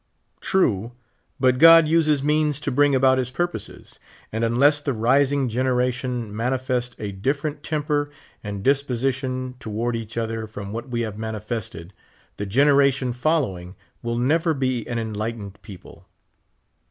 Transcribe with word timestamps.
True, 0.39 0.93
but 1.39 1.59
God 1.59 1.87
uses 1.87 2.23
means 2.23 2.59
to 2.61 2.71
bring 2.71 2.95
about 2.95 3.19
his 3.19 3.29
purpose; 3.29 3.99
and 4.31 4.43
unless 4.43 4.81
the 4.81 4.93
rising 4.93 5.47
generation 5.47 6.35
manifest 6.35 6.95
a 6.97 7.11
different 7.11 7.61
temper 7.61 8.09
«nd 8.43 8.65
disi)Osition 8.65 9.59
toward 9.59 9.95
each 9.95 10.17
other 10.17 10.47
from 10.47 10.73
what 10.73 10.89
we 10.89 11.01
have 11.01 11.19
manifested, 11.19 11.93
the 12.37 12.47
generation 12.47 13.13
following 13.13 13.75
will 14.01 14.17
never 14.17 14.55
l)e 14.59 14.83
an 14.87 14.97
enlightened 14.97 15.61
people. 15.61 16.07